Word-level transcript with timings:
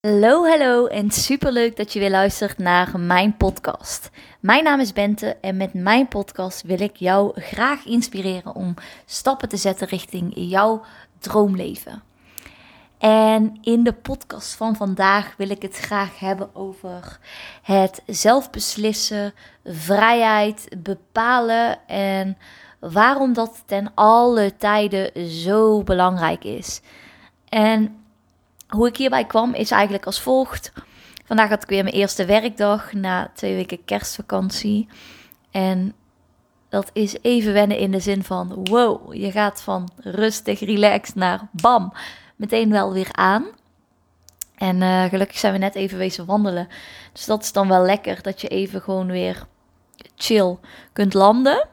Hallo, 0.00 0.46
hallo 0.46 0.86
en 0.86 1.10
superleuk 1.10 1.76
dat 1.76 1.92
je 1.92 1.98
weer 1.98 2.10
luistert 2.10 2.58
naar 2.58 3.00
mijn 3.00 3.36
podcast. 3.36 4.10
Mijn 4.40 4.64
naam 4.64 4.80
is 4.80 4.92
Bente 4.92 5.36
en 5.40 5.56
met 5.56 5.74
mijn 5.74 6.08
podcast 6.08 6.62
wil 6.62 6.80
ik 6.80 6.96
jou 6.96 7.40
graag 7.40 7.84
inspireren 7.84 8.54
om 8.54 8.74
stappen 9.04 9.48
te 9.48 9.56
zetten 9.56 9.88
richting 9.88 10.32
jouw 10.34 10.84
droomleven. 11.18 12.02
En 12.98 13.58
in 13.62 13.84
de 13.84 13.92
podcast 13.92 14.54
van 14.54 14.76
vandaag 14.76 15.34
wil 15.36 15.50
ik 15.50 15.62
het 15.62 15.76
graag 15.76 16.18
hebben 16.18 16.54
over 16.54 17.18
het 17.62 18.02
zelfbeslissen, 18.06 19.34
vrijheid, 19.64 20.68
bepalen 20.78 21.86
en 21.86 22.38
waarom 22.78 23.32
dat 23.32 23.62
ten 23.66 23.92
alle 23.94 24.56
tijden 24.56 25.30
zo 25.30 25.82
belangrijk 25.82 26.44
is. 26.44 26.80
En 27.48 28.02
hoe 28.68 28.86
ik 28.86 28.96
hierbij 28.96 29.24
kwam 29.24 29.54
is 29.54 29.70
eigenlijk 29.70 30.06
als 30.06 30.20
volgt. 30.20 30.72
Vandaag 31.24 31.48
had 31.48 31.62
ik 31.62 31.68
weer 31.68 31.82
mijn 31.82 31.94
eerste 31.94 32.24
werkdag 32.24 32.92
na 32.92 33.30
twee 33.34 33.54
weken 33.54 33.84
kerstvakantie. 33.84 34.88
En 35.50 35.94
dat 36.68 36.90
is 36.92 37.16
even 37.22 37.52
wennen 37.52 37.78
in 37.78 37.90
de 37.90 38.00
zin 38.00 38.22
van: 38.22 38.64
wow, 38.64 39.14
je 39.14 39.30
gaat 39.30 39.62
van 39.62 39.88
rustig, 39.96 40.60
relaxed 40.60 41.14
naar 41.14 41.48
bam, 41.50 41.92
meteen 42.36 42.70
wel 42.70 42.92
weer 42.92 43.08
aan. 43.12 43.46
En 44.54 44.80
uh, 44.80 45.04
gelukkig 45.04 45.38
zijn 45.38 45.52
we 45.52 45.58
net 45.58 45.74
even 45.74 45.98
wezen 45.98 46.26
wandelen. 46.26 46.68
Dus 47.12 47.24
dat 47.24 47.42
is 47.42 47.52
dan 47.52 47.68
wel 47.68 47.82
lekker 47.82 48.22
dat 48.22 48.40
je 48.40 48.48
even 48.48 48.80
gewoon 48.80 49.06
weer 49.06 49.46
chill 50.16 50.56
kunt 50.92 51.14
landen. 51.14 51.68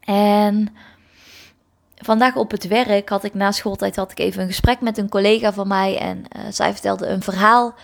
En 0.00 0.76
vandaag 1.96 2.36
op 2.36 2.50
het 2.50 2.66
werk 2.66 3.08
had 3.08 3.24
ik 3.24 3.34
na 3.34 3.52
schooltijd 3.52 3.96
had 3.96 4.10
ik 4.10 4.18
even 4.18 4.42
een 4.42 4.48
gesprek 4.48 4.80
met 4.80 4.98
een 4.98 5.08
collega 5.08 5.52
van 5.52 5.68
mij. 5.68 5.98
En 5.98 6.18
uh, 6.18 6.42
zij 6.50 6.72
vertelde 6.72 7.06
een 7.06 7.22
verhaal 7.22 7.74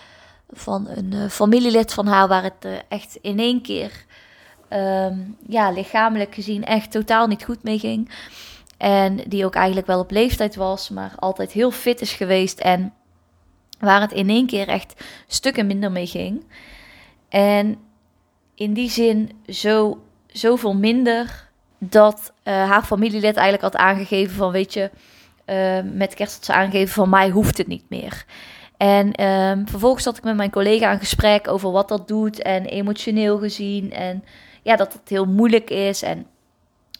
van 0.49 0.87
een 0.87 1.11
uh, 1.13 1.29
familielid 1.29 1.93
van 1.93 2.07
haar 2.07 2.27
waar 2.27 2.43
het 2.43 2.65
uh, 2.65 2.71
echt 2.87 3.17
in 3.21 3.39
één 3.39 3.61
keer 3.61 4.05
um, 4.69 5.37
ja, 5.47 5.71
lichamelijk 5.71 6.33
gezien 6.33 6.63
echt 6.63 6.91
totaal 6.91 7.27
niet 7.27 7.43
goed 7.43 7.63
mee 7.63 7.79
ging. 7.79 8.09
En 8.77 9.15
die 9.27 9.45
ook 9.45 9.55
eigenlijk 9.55 9.87
wel 9.87 9.99
op 9.99 10.11
leeftijd 10.11 10.55
was, 10.55 10.89
maar 10.89 11.13
altijd 11.19 11.51
heel 11.51 11.71
fit 11.71 12.01
is 12.01 12.13
geweest. 12.13 12.59
En 12.59 12.93
waar 13.79 14.01
het 14.01 14.11
in 14.11 14.29
één 14.29 14.47
keer 14.47 14.67
echt 14.67 15.03
stukken 15.27 15.67
minder 15.67 15.91
mee 15.91 16.07
ging. 16.07 16.45
En 17.29 17.77
in 18.55 18.73
die 18.73 18.89
zin 18.89 19.31
zo, 19.47 20.03
zoveel 20.27 20.75
minder 20.75 21.42
dat 21.89 22.33
uh, 22.43 22.53
haar 22.53 22.83
familielid 22.83 23.35
eigenlijk 23.35 23.61
had 23.61 23.75
aangegeven 23.75 24.35
van, 24.35 24.51
weet 24.51 24.73
je, 24.73 24.89
uh, 25.45 25.91
met 25.93 26.13
kerst 26.13 26.35
had 26.35 26.45
ze 26.45 26.53
aangegeven 26.53 26.93
van 26.93 27.09
mij 27.09 27.29
hoeft 27.29 27.57
het 27.57 27.67
niet 27.67 27.89
meer. 27.89 28.25
En 28.77 29.25
um, 29.25 29.67
vervolgens 29.67 30.03
zat 30.03 30.17
ik 30.17 30.23
met 30.23 30.35
mijn 30.35 30.51
collega 30.51 30.89
aan 30.89 30.99
gesprek 30.99 31.47
over 31.47 31.71
wat 31.71 31.87
dat 31.87 32.07
doet 32.07 32.41
en 32.41 32.65
emotioneel 32.65 33.37
gezien. 33.37 33.93
En 33.93 34.23
ja, 34.61 34.75
dat 34.75 34.93
het 34.93 35.09
heel 35.09 35.25
moeilijk 35.25 35.69
is 35.69 36.01
en 36.01 36.25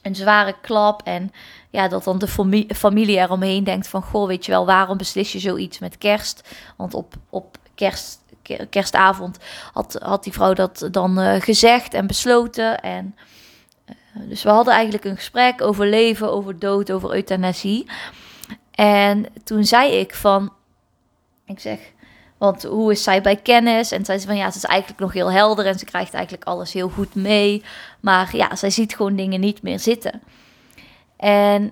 een 0.01 0.15
zware 0.15 0.55
klap. 0.61 1.01
En 1.03 1.31
ja, 1.69 1.87
dat 1.87 2.03
dan 2.03 2.17
de 2.17 2.27
familie, 2.27 2.75
familie 2.75 3.17
eromheen 3.17 3.63
denkt 3.63 3.87
van, 3.87 4.01
goh, 4.01 4.27
weet 4.27 4.45
je 4.45 4.51
wel, 4.51 4.65
waarom 4.65 4.97
beslis 4.97 5.31
je 5.31 5.39
zoiets 5.39 5.79
met 5.79 5.97
kerst? 5.97 6.49
Want 6.77 6.93
op, 6.93 7.13
op 7.29 7.57
kerst, 7.75 8.19
kerstavond 8.69 9.37
had, 9.73 9.97
had 10.01 10.23
die 10.23 10.33
vrouw 10.33 10.53
dat 10.53 10.87
dan 10.91 11.19
uh, 11.19 11.33
gezegd 11.41 11.93
en 11.93 12.07
besloten 12.07 12.81
en... 12.81 13.15
Dus 14.13 14.43
we 14.43 14.49
hadden 14.49 14.73
eigenlijk 14.73 15.05
een 15.05 15.15
gesprek 15.15 15.61
over 15.61 15.87
leven, 15.87 16.31
over 16.31 16.59
dood, 16.59 16.91
over 16.91 17.13
euthanasie. 17.13 17.87
En 18.71 19.25
toen 19.43 19.65
zei 19.65 19.91
ik 19.91 20.15
van, 20.15 20.53
ik 21.45 21.59
zeg, 21.59 21.79
want 22.37 22.63
hoe 22.63 22.91
is 22.91 23.03
zij 23.03 23.21
bij 23.21 23.35
kennis? 23.35 23.91
En 23.91 24.05
zei 24.05 24.19
ze 24.19 24.27
van 24.27 24.35
ja, 24.35 24.51
ze 24.51 24.57
is 24.57 24.63
eigenlijk 24.63 24.99
nog 24.99 25.13
heel 25.13 25.31
helder 25.31 25.65
en 25.65 25.79
ze 25.79 25.85
krijgt 25.85 26.13
eigenlijk 26.13 26.43
alles 26.43 26.73
heel 26.73 26.89
goed 26.89 27.15
mee. 27.15 27.63
Maar 27.99 28.35
ja, 28.35 28.55
zij 28.55 28.69
ziet 28.69 28.95
gewoon 28.95 29.15
dingen 29.15 29.39
niet 29.39 29.61
meer 29.61 29.79
zitten. 29.79 30.21
En 31.17 31.71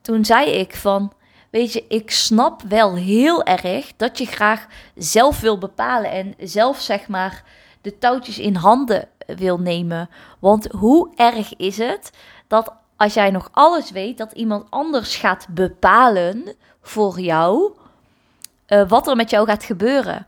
toen 0.00 0.24
zei 0.24 0.50
ik 0.50 0.74
van, 0.76 1.12
weet 1.50 1.72
je, 1.72 1.84
ik 1.88 2.10
snap 2.10 2.62
wel 2.62 2.96
heel 2.96 3.44
erg 3.44 3.92
dat 3.96 4.18
je 4.18 4.26
graag 4.26 4.66
zelf 4.94 5.40
wil 5.40 5.58
bepalen 5.58 6.10
en 6.10 6.34
zelf 6.38 6.80
zeg 6.80 7.08
maar 7.08 7.44
de 7.80 7.98
touwtjes 7.98 8.38
in 8.38 8.54
handen 8.54 9.08
wil 9.26 9.58
nemen. 9.58 10.10
Want 10.38 10.66
hoe 10.70 11.12
erg 11.16 11.56
is 11.56 11.78
het 11.78 12.10
dat 12.48 12.72
als 12.96 13.14
jij 13.14 13.30
nog 13.30 13.48
alles 13.52 13.90
weet, 13.90 14.18
dat 14.18 14.32
iemand 14.32 14.66
anders 14.70 15.16
gaat 15.16 15.46
bepalen 15.50 16.54
voor 16.82 17.20
jou 17.20 17.72
uh, 18.68 18.88
wat 18.88 19.06
er 19.06 19.16
met 19.16 19.30
jou 19.30 19.46
gaat 19.46 19.64
gebeuren. 19.64 20.26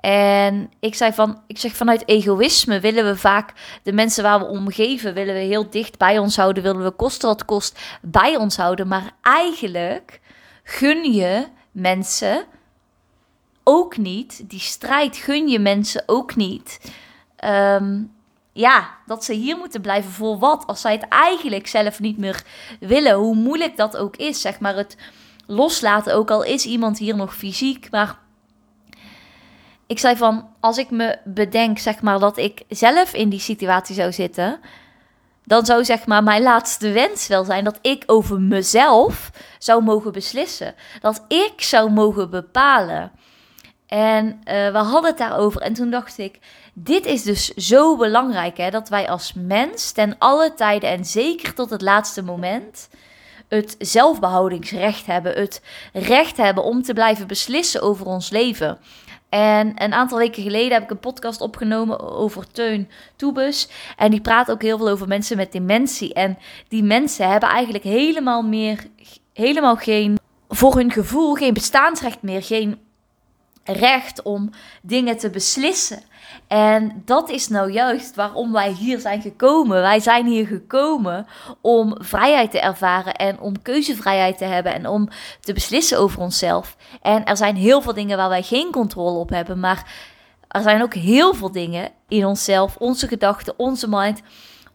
En 0.00 0.70
ik 0.80 0.94
zei 0.94 1.12
van, 1.12 1.40
ik 1.46 1.58
zeg 1.58 1.76
vanuit 1.76 2.08
egoïsme 2.08 2.80
willen 2.80 3.04
we 3.04 3.16
vaak 3.16 3.52
de 3.82 3.92
mensen 3.92 4.22
waar 4.22 4.38
we 4.38 4.46
omgeven, 4.46 5.14
willen 5.14 5.34
we 5.34 5.40
heel 5.40 5.70
dicht 5.70 5.98
bij 5.98 6.18
ons 6.18 6.36
houden, 6.36 6.62
willen 6.62 6.84
we 6.84 6.90
kosten 6.90 7.28
wat 7.28 7.44
kost 7.44 7.78
bij 8.02 8.36
ons 8.36 8.56
houden. 8.56 8.88
Maar 8.88 9.10
eigenlijk 9.22 10.20
gun 10.62 11.12
je 11.12 11.46
mensen 11.70 12.44
ook 13.64 13.96
niet, 13.96 14.50
die 14.50 14.60
strijd 14.60 15.16
gun 15.16 15.48
je 15.48 15.58
mensen 15.58 16.02
ook 16.06 16.36
niet. 16.36 16.92
Um, 17.44 18.16
ja, 18.58 18.88
dat 19.06 19.24
ze 19.24 19.32
hier 19.32 19.56
moeten 19.56 19.80
blijven 19.80 20.10
voor 20.10 20.38
wat? 20.38 20.66
Als 20.66 20.80
zij 20.80 20.92
het 20.92 21.08
eigenlijk 21.08 21.66
zelf 21.66 22.00
niet 22.00 22.18
meer 22.18 22.42
willen, 22.80 23.14
hoe 23.14 23.34
moeilijk 23.34 23.76
dat 23.76 23.96
ook 23.96 24.16
is, 24.16 24.40
zeg 24.40 24.60
maar, 24.60 24.76
het 24.76 24.96
loslaten, 25.46 26.14
ook 26.14 26.30
al 26.30 26.42
is 26.42 26.64
iemand 26.64 26.98
hier 26.98 27.16
nog 27.16 27.34
fysiek, 27.34 27.90
maar 27.90 28.18
ik 29.86 29.98
zei 29.98 30.16
van, 30.16 30.48
als 30.60 30.78
ik 30.78 30.90
me 30.90 31.18
bedenk, 31.24 31.78
zeg 31.78 32.02
maar, 32.02 32.18
dat 32.18 32.36
ik 32.36 32.62
zelf 32.68 33.14
in 33.14 33.28
die 33.28 33.40
situatie 33.40 33.94
zou 33.94 34.12
zitten, 34.12 34.60
dan 35.44 35.66
zou 35.66 35.84
zeg 35.84 36.06
maar 36.06 36.22
mijn 36.22 36.42
laatste 36.42 36.90
wens 36.90 37.26
wel 37.26 37.44
zijn 37.44 37.64
dat 37.64 37.78
ik 37.82 38.02
over 38.06 38.40
mezelf 38.40 39.30
zou 39.58 39.82
mogen 39.82 40.12
beslissen. 40.12 40.74
Dat 41.00 41.24
ik 41.28 41.62
zou 41.62 41.90
mogen 41.90 42.30
bepalen. 42.30 43.12
En 43.88 44.26
uh, 44.26 44.34
we 44.44 44.78
hadden 44.78 45.10
het 45.10 45.18
daarover 45.18 45.60
en 45.60 45.72
toen 45.72 45.90
dacht 45.90 46.18
ik, 46.18 46.38
dit 46.72 47.06
is 47.06 47.22
dus 47.22 47.48
zo 47.48 47.96
belangrijk 47.96 48.56
hè, 48.56 48.70
dat 48.70 48.88
wij 48.88 49.08
als 49.08 49.32
mens 49.36 49.92
ten 49.92 50.14
alle 50.18 50.54
tijden 50.54 50.90
en 50.90 51.04
zeker 51.04 51.54
tot 51.54 51.70
het 51.70 51.82
laatste 51.82 52.22
moment 52.22 52.88
het 53.48 53.74
zelfbehoudingsrecht 53.78 55.06
hebben, 55.06 55.32
het 55.32 55.62
recht 55.92 56.36
hebben 56.36 56.64
om 56.64 56.82
te 56.82 56.92
blijven 56.92 57.26
beslissen 57.26 57.82
over 57.82 58.06
ons 58.06 58.30
leven. 58.30 58.78
En 59.28 59.82
een 59.82 59.92
aantal 59.92 60.18
weken 60.18 60.42
geleden 60.42 60.72
heb 60.72 60.82
ik 60.82 60.90
een 60.90 60.98
podcast 60.98 61.40
opgenomen 61.40 62.00
over 62.00 62.50
Teun 62.50 62.88
Toebus. 63.16 63.68
En 63.96 64.10
die 64.10 64.20
praat 64.20 64.50
ook 64.50 64.62
heel 64.62 64.78
veel 64.78 64.88
over 64.88 65.08
mensen 65.08 65.36
met 65.36 65.52
dementie. 65.52 66.14
En 66.14 66.38
die 66.68 66.82
mensen 66.82 67.30
hebben 67.30 67.48
eigenlijk 67.48 67.84
helemaal 67.84 68.42
meer, 68.42 68.86
helemaal 69.32 69.76
geen, 69.76 70.18
voor 70.48 70.76
hun 70.76 70.92
gevoel, 70.92 71.34
geen 71.34 71.54
bestaansrecht 71.54 72.22
meer, 72.22 72.42
geen 72.42 72.78
recht 73.72 74.22
om 74.22 74.50
dingen 74.82 75.16
te 75.18 75.30
beslissen. 75.30 76.02
En 76.46 77.02
dat 77.04 77.30
is 77.30 77.48
nou 77.48 77.72
juist 77.72 78.14
waarom 78.14 78.52
wij 78.52 78.70
hier 78.70 79.00
zijn 79.00 79.22
gekomen. 79.22 79.80
Wij 79.80 80.00
zijn 80.00 80.26
hier 80.26 80.46
gekomen 80.46 81.26
om 81.60 81.96
vrijheid 81.98 82.50
te 82.50 82.60
ervaren 82.60 83.14
en 83.14 83.40
om 83.40 83.62
keuzevrijheid 83.62 84.38
te 84.38 84.44
hebben 84.44 84.74
en 84.74 84.86
om 84.86 85.08
te 85.40 85.52
beslissen 85.52 85.98
over 85.98 86.20
onszelf. 86.20 86.76
En 87.02 87.24
er 87.24 87.36
zijn 87.36 87.56
heel 87.56 87.82
veel 87.82 87.94
dingen 87.94 88.16
waar 88.16 88.28
wij 88.28 88.42
geen 88.42 88.70
controle 88.70 89.18
op 89.18 89.30
hebben, 89.30 89.60
maar 89.60 89.92
er 90.48 90.62
zijn 90.62 90.82
ook 90.82 90.94
heel 90.94 91.34
veel 91.34 91.52
dingen 91.52 91.90
in 92.08 92.26
onszelf, 92.26 92.76
onze 92.76 93.08
gedachten, 93.08 93.54
onze 93.56 93.88
mind, 93.88 94.22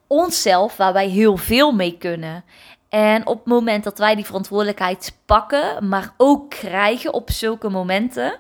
onszelf, 0.08 0.78
waar 0.78 0.94
wij 0.94 1.08
heel 1.08 1.38
veel 1.38 1.72
mee 1.72 1.98
kunnen. 1.98 2.44
En 2.90 3.28
op 3.28 3.38
het 3.38 3.46
moment 3.46 3.84
dat 3.84 3.98
wij 3.98 4.16
die 4.16 4.26
verantwoordelijkheid 4.26 5.18
pakken, 5.26 5.88
maar 5.88 6.14
ook 6.18 6.50
krijgen 6.50 7.14
op 7.14 7.32
zulke 7.32 7.70
momenten 7.70 8.40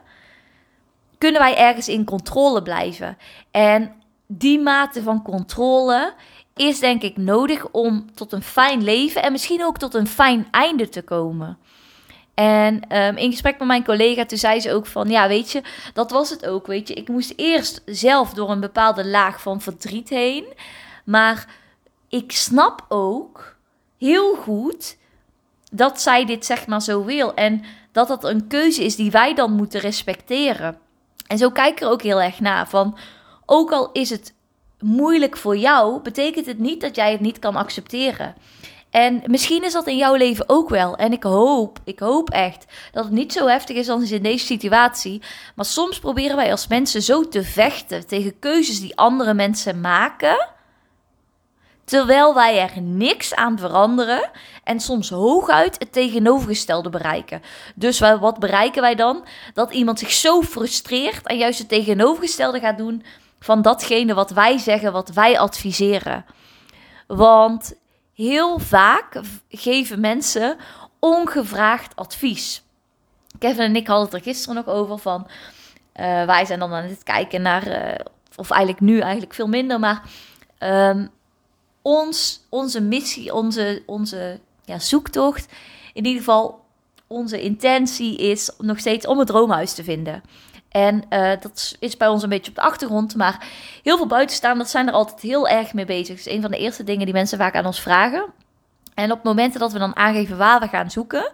kunnen 1.23 1.41
wij 1.41 1.57
ergens 1.57 1.87
in 1.87 2.05
controle 2.05 2.61
blijven. 2.61 3.17
En 3.51 3.93
die 4.27 4.59
mate 4.59 5.03
van 5.03 5.21
controle 5.21 6.13
is 6.55 6.79
denk 6.79 7.01
ik 7.01 7.17
nodig 7.17 7.67
om 7.71 8.15
tot 8.15 8.31
een 8.31 8.43
fijn 8.43 8.83
leven 8.83 9.23
en 9.23 9.31
misschien 9.31 9.63
ook 9.63 9.77
tot 9.77 9.93
een 9.93 10.07
fijn 10.07 10.47
einde 10.51 10.89
te 10.89 11.01
komen. 11.01 11.57
En 12.33 12.97
um, 12.97 13.17
in 13.17 13.31
gesprek 13.31 13.57
met 13.57 13.67
mijn 13.67 13.83
collega, 13.83 14.25
toen 14.25 14.37
zei 14.37 14.59
ze 14.59 14.73
ook 14.73 14.85
van, 14.85 15.09
ja, 15.09 15.27
weet 15.27 15.51
je, 15.51 15.61
dat 15.93 16.11
was 16.11 16.29
het 16.29 16.45
ook, 16.45 16.67
weet 16.67 16.87
je. 16.87 16.93
Ik 16.93 17.07
moest 17.07 17.33
eerst 17.35 17.81
zelf 17.85 18.33
door 18.33 18.49
een 18.49 18.59
bepaalde 18.59 19.07
laag 19.07 19.41
van 19.41 19.61
verdriet 19.61 20.09
heen. 20.09 20.45
Maar 21.05 21.47
ik 22.09 22.31
snap 22.31 22.85
ook 22.89 23.55
heel 23.97 24.35
goed 24.35 24.97
dat 25.71 26.01
zij 26.01 26.25
dit 26.25 26.45
zeg 26.45 26.67
maar 26.67 26.81
zo 26.81 27.03
wil. 27.03 27.33
En 27.33 27.63
dat 27.91 28.07
dat 28.07 28.23
een 28.23 28.47
keuze 28.47 28.83
is 28.83 28.95
die 28.95 29.11
wij 29.11 29.35
dan 29.35 29.51
moeten 29.51 29.79
respecteren. 29.79 30.82
En 31.33 31.39
zo 31.39 31.49
kijk 31.49 31.81
er 31.81 31.89
ook 31.89 32.01
heel 32.01 32.21
erg 32.21 32.39
naar 32.39 32.69
van, 32.69 32.97
ook 33.45 33.71
al 33.71 33.89
is 33.91 34.09
het 34.09 34.33
moeilijk 34.79 35.37
voor 35.37 35.57
jou, 35.57 36.01
betekent 36.01 36.45
het 36.45 36.59
niet 36.59 36.81
dat 36.81 36.95
jij 36.95 37.11
het 37.11 37.21
niet 37.21 37.39
kan 37.39 37.55
accepteren. 37.55 38.35
En 38.89 39.21
misschien 39.25 39.63
is 39.63 39.73
dat 39.73 39.87
in 39.87 39.97
jouw 39.97 40.15
leven 40.15 40.49
ook 40.49 40.69
wel. 40.69 40.95
En 40.95 41.11
ik 41.11 41.23
hoop, 41.23 41.79
ik 41.83 41.99
hoop 41.99 42.29
echt 42.29 42.65
dat 42.91 43.03
het 43.03 43.13
niet 43.13 43.33
zo 43.33 43.47
heftig 43.47 43.75
is 43.75 43.89
als 43.89 44.11
in 44.11 44.23
deze 44.23 44.45
situatie. 44.45 45.21
Maar 45.55 45.65
soms 45.65 45.99
proberen 45.99 46.35
wij 46.35 46.51
als 46.51 46.67
mensen 46.67 47.01
zo 47.01 47.27
te 47.27 47.43
vechten 47.43 48.07
tegen 48.07 48.39
keuzes 48.39 48.79
die 48.79 48.97
andere 48.97 49.33
mensen 49.33 49.81
maken. 49.81 50.47
Terwijl 51.85 52.33
wij 52.33 52.59
er 52.59 52.81
niks 52.81 53.35
aan 53.35 53.59
veranderen 53.59 54.29
en 54.63 54.79
soms 54.79 55.09
hooguit 55.09 55.79
het 55.79 55.91
tegenovergestelde 55.91 56.89
bereiken. 56.89 57.41
Dus 57.75 57.99
wat 57.99 58.39
bereiken 58.39 58.81
wij 58.81 58.95
dan? 58.95 59.25
Dat 59.53 59.73
iemand 59.73 59.99
zich 59.99 60.11
zo 60.11 60.41
frustreert 60.41 61.27
en 61.27 61.37
juist 61.37 61.59
het 61.59 61.69
tegenovergestelde 61.69 62.59
gaat 62.59 62.77
doen 62.77 63.03
van 63.39 63.61
datgene 63.61 64.13
wat 64.13 64.31
wij 64.31 64.57
zeggen, 64.57 64.91
wat 64.91 65.09
wij 65.09 65.39
adviseren. 65.39 66.25
Want 67.07 67.73
heel 68.13 68.59
vaak 68.59 69.21
geven 69.49 69.99
mensen 69.99 70.57
ongevraagd 70.99 71.95
advies. 71.95 72.63
Kevin 73.39 73.63
en 73.63 73.75
ik 73.75 73.87
hadden 73.87 74.05
het 74.05 74.13
er 74.13 74.21
gisteren 74.21 74.55
nog 74.55 74.67
over 74.67 74.97
van. 74.97 75.27
Uh, 75.95 76.25
wij 76.25 76.45
zijn 76.45 76.59
dan 76.59 76.73
aan 76.73 76.83
het 76.83 77.03
kijken 77.03 77.41
naar, 77.41 77.67
uh, 77.67 78.05
of 78.35 78.51
eigenlijk 78.51 78.81
nu 78.81 78.99
eigenlijk 78.99 79.33
veel 79.33 79.47
minder, 79.47 79.79
maar 79.79 80.01
um, 80.59 81.09
ons, 81.83 82.45
onze 82.49 82.81
missie, 82.81 83.33
onze, 83.33 83.83
onze 83.85 84.39
ja, 84.65 84.79
zoektocht, 84.79 85.47
in 85.93 86.05
ieder 86.05 86.19
geval 86.19 86.61
onze 87.07 87.41
intentie 87.41 88.17
is 88.17 88.51
nog 88.57 88.79
steeds 88.79 89.07
om 89.07 89.19
het 89.19 89.27
droomhuis 89.27 89.73
te 89.73 89.83
vinden. 89.83 90.23
En 90.69 91.03
uh, 91.09 91.31
dat 91.41 91.75
is 91.79 91.97
bij 91.97 92.07
ons 92.07 92.23
een 92.23 92.29
beetje 92.29 92.49
op 92.49 92.55
de 92.55 92.61
achtergrond. 92.61 93.15
Maar 93.15 93.47
heel 93.83 93.97
veel 93.97 94.07
buitenstaanders 94.07 94.71
zijn 94.71 94.87
er 94.87 94.93
altijd 94.93 95.21
heel 95.21 95.47
erg 95.47 95.73
mee 95.73 95.85
bezig. 95.85 96.17
Dat 96.17 96.25
is 96.25 96.33
een 96.33 96.41
van 96.41 96.51
de 96.51 96.57
eerste 96.57 96.83
dingen 96.83 97.05
die 97.05 97.13
mensen 97.13 97.37
vaak 97.37 97.55
aan 97.55 97.65
ons 97.65 97.81
vragen. 97.81 98.25
En 98.93 99.11
op 99.11 99.23
momenten 99.23 99.59
dat 99.59 99.71
we 99.71 99.79
dan 99.79 99.95
aangeven 99.95 100.37
waar 100.37 100.59
we 100.59 100.67
gaan 100.67 100.91
zoeken, 100.91 101.31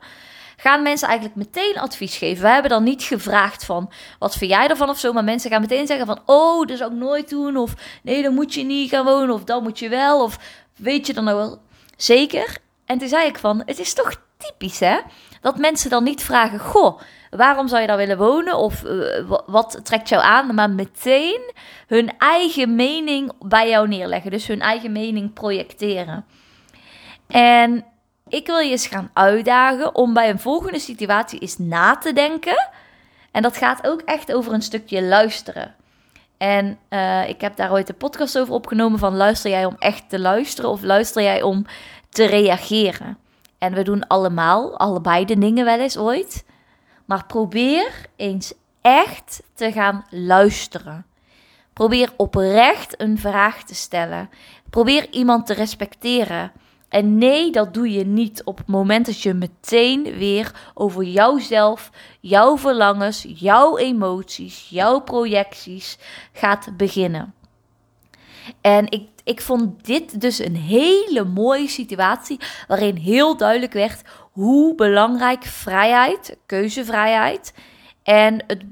gaan 0.61 0.81
mensen 0.81 1.07
eigenlijk 1.07 1.37
meteen 1.37 1.77
advies 1.77 2.17
geven. 2.17 2.43
We 2.43 2.49
hebben 2.49 2.71
dan 2.71 2.83
niet 2.83 3.03
gevraagd 3.03 3.65
van, 3.65 3.91
wat 4.19 4.35
vind 4.35 4.51
jij 4.51 4.67
ervan 4.67 4.89
of 4.89 4.99
zo? 4.99 5.13
Maar 5.13 5.23
mensen 5.23 5.51
gaan 5.51 5.61
meteen 5.61 5.87
zeggen 5.87 6.05
van, 6.05 6.19
oh, 6.25 6.67
dat 6.67 6.77
zou 6.77 6.91
ik 6.91 6.97
nooit 6.97 7.29
doen. 7.29 7.57
Of 7.57 7.73
nee, 8.03 8.21
dan 8.21 8.33
moet 8.33 8.53
je 8.53 8.63
niet 8.63 8.89
gaan 8.89 9.05
wonen. 9.05 9.35
Of 9.35 9.43
dan 9.43 9.63
moet 9.63 9.79
je 9.79 9.89
wel. 9.89 10.23
Of 10.23 10.37
weet 10.75 11.07
je 11.07 11.13
dan 11.13 11.23
nou 11.23 11.37
wel 11.37 11.61
zeker? 11.97 12.57
En 12.85 12.97
toen 12.97 13.07
zei 13.07 13.27
ik 13.27 13.37
van, 13.37 13.61
het 13.65 13.79
is 13.79 13.93
toch 13.93 14.21
typisch 14.37 14.79
hè? 14.79 14.97
Dat 15.41 15.57
mensen 15.57 15.89
dan 15.89 16.03
niet 16.03 16.23
vragen, 16.23 16.59
goh, 16.59 16.99
waarom 17.29 17.67
zou 17.67 17.81
je 17.81 17.87
daar 17.87 17.97
willen 17.97 18.17
wonen? 18.17 18.57
Of 18.57 18.83
uh, 18.83 19.31
wat 19.45 19.79
trekt 19.83 20.09
jou 20.09 20.23
aan? 20.23 20.55
Maar 20.55 20.69
meteen 20.69 21.53
hun 21.87 22.17
eigen 22.17 22.75
mening 22.75 23.31
bij 23.39 23.69
jou 23.69 23.87
neerleggen. 23.87 24.31
Dus 24.31 24.47
hun 24.47 24.61
eigen 24.61 24.91
mening 24.91 25.33
projecteren. 25.33 26.25
En 27.27 27.85
ik 28.29 28.45
wil 28.45 28.59
je 28.59 28.71
eens 28.71 28.87
gaan 28.87 29.09
uitdagen 29.13 29.95
om 29.95 30.13
bij 30.13 30.29
een 30.29 30.39
volgende 30.39 30.79
situatie 30.79 31.39
eens 31.39 31.57
na 31.57 31.97
te 31.97 32.13
denken. 32.13 32.69
En 33.31 33.41
dat 33.41 33.57
gaat 33.57 33.87
ook 33.87 34.01
echt 34.01 34.33
over 34.33 34.53
een 34.53 34.61
stukje 34.61 35.03
luisteren. 35.03 35.75
En 36.37 36.79
uh, 36.89 37.29
ik 37.29 37.41
heb 37.41 37.55
daar 37.55 37.71
ooit 37.71 37.89
een 37.89 37.97
podcast 37.97 38.39
over 38.39 38.53
opgenomen 38.53 38.99
van 38.99 39.15
luister 39.15 39.51
jij 39.51 39.65
om 39.65 39.75
echt 39.79 40.09
te 40.09 40.19
luisteren 40.19 40.69
of 40.69 40.83
luister 40.83 41.23
jij 41.23 41.41
om 41.41 41.65
te 42.09 42.25
reageren? 42.25 43.17
En 43.57 43.73
we 43.73 43.83
doen 43.83 44.07
allemaal, 44.07 44.77
allebei 44.77 45.25
de 45.25 45.37
dingen 45.37 45.65
wel 45.65 45.79
eens 45.79 45.97
ooit. 45.97 46.45
Maar 47.05 47.25
probeer 47.25 48.05
eens 48.15 48.53
echt 48.81 49.41
te 49.53 49.71
gaan 49.71 50.05
luisteren. 50.09 51.05
Probeer 51.73 52.09
oprecht 52.17 53.01
een 53.01 53.17
vraag 53.17 53.63
te 53.63 53.75
stellen. 53.75 54.29
Probeer 54.69 55.07
iemand 55.09 55.45
te 55.45 55.53
respecteren. 55.53 56.51
En 56.89 57.17
nee, 57.17 57.51
dat 57.51 57.73
doe 57.73 57.91
je 57.91 58.05
niet 58.05 58.43
op 58.43 58.57
het 58.57 58.67
moment 58.67 59.05
dat 59.05 59.21
je 59.21 59.33
meteen 59.33 60.03
weer 60.03 60.71
over 60.73 61.03
jouzelf, 61.03 61.89
jouw 62.19 62.57
verlangens, 62.57 63.25
jouw 63.27 63.77
emoties, 63.77 64.67
jouw 64.69 64.99
projecties 64.99 65.97
gaat 66.33 66.77
beginnen. 66.77 67.33
En 68.61 68.91
ik, 68.91 69.07
ik 69.23 69.41
vond 69.41 69.85
dit 69.85 70.21
dus 70.21 70.39
een 70.39 70.55
hele 70.55 71.23
mooie 71.23 71.67
situatie 71.67 72.39
waarin 72.67 72.95
heel 72.95 73.37
duidelijk 73.37 73.73
werd 73.73 74.01
hoe 74.31 74.75
belangrijk 74.75 75.43
vrijheid, 75.43 76.37
keuzevrijheid 76.45 77.53
en 78.03 78.43
het, 78.47 78.63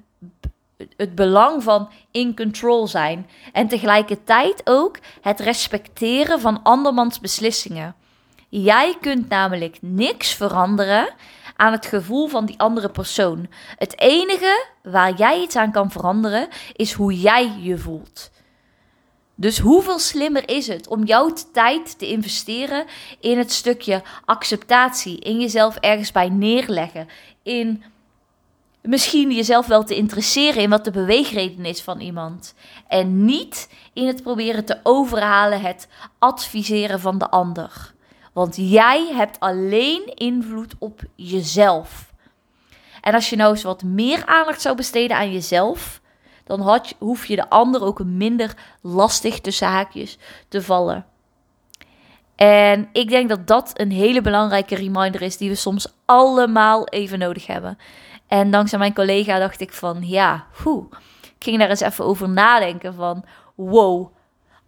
het 0.97 1.15
belang 1.15 1.63
van 1.63 1.89
in 2.11 2.35
control 2.35 2.87
zijn. 2.87 3.29
En 3.53 3.67
tegelijkertijd 3.67 4.61
ook 4.63 4.97
het 5.21 5.39
respecteren 5.39 6.39
van 6.39 6.63
andermans 6.63 7.19
beslissingen. 7.19 7.95
Jij 8.49 8.97
kunt 9.01 9.29
namelijk 9.29 9.77
niks 9.81 10.33
veranderen 10.33 11.13
aan 11.55 11.71
het 11.71 11.85
gevoel 11.85 12.27
van 12.27 12.45
die 12.45 12.59
andere 12.59 12.89
persoon. 12.89 13.47
Het 13.77 13.99
enige 13.99 14.65
waar 14.83 15.13
jij 15.15 15.41
iets 15.41 15.55
aan 15.55 15.71
kan 15.71 15.91
veranderen 15.91 16.47
is 16.73 16.93
hoe 16.93 17.19
jij 17.19 17.51
je 17.59 17.77
voelt. 17.77 18.31
Dus 19.35 19.59
hoeveel 19.59 19.99
slimmer 19.99 20.49
is 20.49 20.67
het 20.67 20.87
om 20.87 21.03
jouw 21.03 21.33
tijd 21.53 21.99
te 21.99 22.07
investeren 22.07 22.85
in 23.19 23.37
het 23.37 23.51
stukje 23.51 24.03
acceptatie, 24.25 25.19
in 25.19 25.39
jezelf 25.39 25.75
ergens 25.75 26.11
bij 26.11 26.29
neerleggen, 26.29 27.07
in 27.43 27.83
misschien 28.81 29.31
jezelf 29.31 29.67
wel 29.67 29.83
te 29.83 29.95
interesseren 29.95 30.61
in 30.61 30.69
wat 30.69 30.83
de 30.83 30.91
beweegreden 30.91 31.65
is 31.65 31.81
van 31.81 31.99
iemand. 31.99 32.53
En 32.87 33.25
niet 33.25 33.69
in 33.93 34.07
het 34.07 34.23
proberen 34.23 34.65
te 34.65 34.79
overhalen, 34.83 35.61
het 35.61 35.87
adviseren 36.19 36.99
van 36.99 37.17
de 37.17 37.29
ander. 37.29 37.95
Want 38.37 38.55
jij 38.55 39.07
hebt 39.13 39.39
alleen 39.39 40.15
invloed 40.15 40.73
op 40.79 41.01
jezelf. 41.15 42.13
En 43.01 43.13
als 43.13 43.29
je 43.29 43.35
nou 43.35 43.51
eens 43.51 43.63
wat 43.63 43.83
meer 43.83 44.25
aandacht 44.25 44.61
zou 44.61 44.75
besteden 44.75 45.17
aan 45.17 45.31
jezelf, 45.31 46.01
dan 46.43 46.81
hoef 46.99 47.25
je 47.25 47.35
de 47.35 47.49
ander 47.49 47.83
ook 47.83 48.03
minder 48.03 48.53
lastig 48.81 49.39
tussen 49.39 49.67
haakjes 49.67 50.17
te 50.47 50.61
vallen. 50.61 51.05
En 52.35 52.89
ik 52.93 53.09
denk 53.09 53.29
dat 53.29 53.47
dat 53.47 53.71
een 53.73 53.91
hele 53.91 54.21
belangrijke 54.21 54.75
reminder 54.75 55.21
is 55.21 55.37
die 55.37 55.49
we 55.49 55.55
soms 55.55 55.93
allemaal 56.05 56.87
even 56.87 57.19
nodig 57.19 57.47
hebben. 57.47 57.77
En 58.27 58.51
dankzij 58.51 58.79
mijn 58.79 58.93
collega 58.93 59.39
dacht 59.39 59.61
ik 59.61 59.73
van 59.73 60.07
ja, 60.07 60.47
hoe. 60.63 60.87
Ik 61.21 61.43
ging 61.43 61.59
daar 61.59 61.69
eens 61.69 61.79
even 61.79 62.05
over 62.05 62.29
nadenken 62.29 62.93
van 62.93 63.25
wow, 63.55 64.13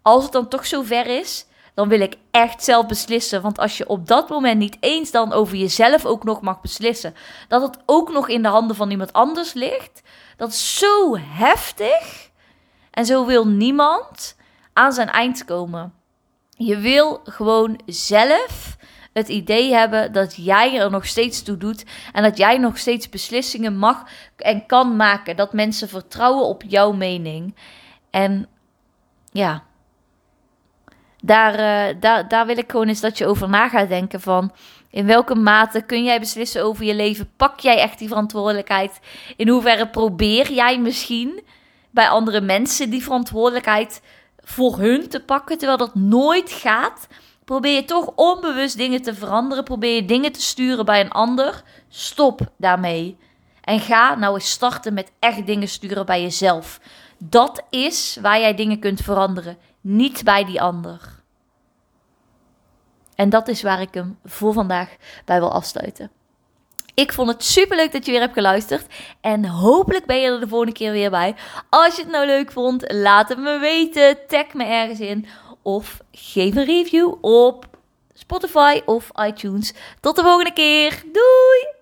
als 0.02 0.24
het 0.24 0.32
dan 0.32 0.48
toch 0.48 0.66
zo 0.66 0.82
ver 0.82 1.06
is, 1.06 1.48
dan 1.80 1.90
wil 1.90 2.00
ik 2.00 2.16
echt 2.32 2.64
zelf 2.64 2.86
beslissen. 2.86 3.42
Want 3.42 3.60
als 3.60 3.78
je 3.78 3.90
op 3.90 4.08
dat 4.08 4.30
moment 4.30 4.58
niet 4.58 4.78
eens 4.80 5.12
dan 5.12 5.34
over 5.34 5.58
jezelf 5.58 6.06
ook 6.06 6.24
nog 6.24 6.42
mag 6.42 6.62
beslissen, 6.62 7.16
dat 7.48 7.62
het 7.62 7.78
ook 7.86 8.12
nog 8.12 8.28
in 8.28 8.42
de 8.42 8.48
handen 8.48 8.76
van 8.76 8.92
iemand 8.92 9.14
anders 9.14 9.54
ligt, 9.54 10.02
dat 10.38 10.50
is 10.50 10.78
zo 10.78 11.18
heftig. 11.18 12.30
En 12.92 13.06
zo 13.06 13.26
wil 13.26 13.48
niemand 13.48 14.36
aan 14.74 14.94
zijn 14.94 15.10
eind 15.10 15.46
komen. 15.46 15.94
Je 16.50 16.78
wil 16.78 17.22
gewoon 17.24 17.80
zelf 17.86 18.78
het 19.14 19.28
idee 19.28 19.74
hebben 19.74 20.12
dat 20.12 20.36
jij 20.36 20.80
er 20.80 20.92
nog 20.92 21.06
steeds 21.06 21.44
toe 21.44 21.58
doet 21.58 21.86
en 22.14 22.24
dat 22.24 22.38
jij 22.38 22.58
nog 22.58 22.78
steeds 22.78 23.10
beslissingen 23.10 23.78
mag 23.78 24.04
en 24.36 24.66
kan 24.66 24.96
maken. 24.96 25.36
Dat 25.36 25.54
mensen 25.54 25.90
vertrouwen 25.90 26.46
op 26.46 26.64
jouw 26.68 26.92
mening. 26.92 27.56
En 28.10 28.48
ja, 29.32 29.64
daar, 31.22 31.54
uh, 31.54 31.96
daar, 32.00 32.28
daar 32.28 32.46
wil 32.46 32.58
ik 32.58 32.72
gewoon 32.72 32.88
eens 32.88 33.02
dat 33.02 33.18
je 33.18 33.26
over 33.26 33.50
na 33.50 33.70
gaat 33.70 33.90
denken 33.90 34.22
van... 34.22 34.52
In 34.92 35.06
welke 35.06 35.36
mate 35.36 35.82
kun 35.82 36.04
jij 36.04 36.20
beslissen 36.20 36.64
over 36.64 36.86
je 36.86 36.96
leven? 36.96 37.32
Pak 37.38 37.60
jij 37.60 37.78
echt 37.78 38.00
die 38.00 38.08
verantwoordelijkheid? 38.08 39.00
In 39.36 39.48
hoeverre 39.48 39.88
probeer 39.88 40.52
jij 40.52 40.80
misschien 40.80 41.42
bij 41.92 42.10
andere 42.10 42.42
mensen 42.42 42.90
die 42.90 43.04
verantwoordelijkheid 43.04 44.02
voor 44.44 44.78
hun 44.78 45.10
te 45.10 45.20
pakken, 45.20 45.58
terwijl 45.58 45.78
dat 45.78 45.96
nooit 45.96 46.52
gaat? 46.52 47.08
Probeer 47.46 47.76
je 47.76 47.86
toch 47.86 48.12
onbewust 48.16 48.78
dingen 48.78 49.02
te 49.02 49.16
veranderen? 49.16 49.64
Probeer 49.64 49.96
je 49.96 50.06
dingen 50.06 50.32
te 50.32 50.42
sturen 50.42 50.86
bij 50.86 51.02
een 51.02 51.12
ander? 51.12 51.64
Stop 51.90 52.42
daarmee. 52.58 53.18
En 53.62 53.80
ga 53.80 54.16
nou 54.16 54.34
eens 54.34 54.52
starten 54.52 54.94
met 54.94 55.12
echt 55.20 55.46
dingen 55.46 55.68
sturen 55.68 56.06
bij 56.06 56.22
jezelf. 56.22 56.80
Dat 57.18 57.64
is 57.70 58.18
waar 58.22 58.40
jij 58.40 58.56
dingen 58.56 58.80
kunt 58.80 59.02
veranderen 59.02 59.58
niet 59.82 60.24
bij 60.24 60.46
die 60.46 60.62
ander. 60.62 61.24
En 63.16 63.30
dat 63.30 63.48
is 63.48 63.62
waar 63.62 63.82
ik 63.82 63.94
hem 63.94 64.20
voor 64.26 64.54
vandaag 64.54 64.96
bij 65.26 65.40
wil 65.40 65.52
afsluiten. 65.52 66.12
Ik 66.94 67.14
vond 67.14 67.30
het 67.30 67.44
super 67.44 67.76
leuk 67.76 67.92
dat 67.92 68.06
je 68.06 68.12
weer 68.12 68.20
hebt 68.20 68.34
geluisterd. 68.34 68.86
En 69.22 69.46
hopelijk 69.46 70.06
ben 70.06 70.22
je 70.22 70.28
er 70.28 70.40
de 70.40 70.48
volgende 70.48 70.74
keer 70.74 70.92
weer 70.92 71.10
bij. 71.10 71.36
Als 71.70 71.96
je 71.96 72.02
het 72.02 72.12
nou 72.12 72.26
leuk 72.26 72.52
vond, 72.52 72.92
laat 72.92 73.30
het 73.30 73.38
me 73.38 73.60
weten. 73.60 74.18
Tag 74.28 74.54
me 74.54 74.64
ergens 74.64 75.00
in. 75.00 75.28
Of 75.62 76.00
geef 76.12 76.56
een 76.56 76.66
review 76.66 77.14
op 77.22 77.68
Spotify 78.14 78.82
of 78.86 79.12
iTunes. 79.26 79.74
Tot 80.00 80.16
de 80.16 80.22
volgende 80.22 80.54
keer. 80.54 81.04
Doei! 81.12 81.79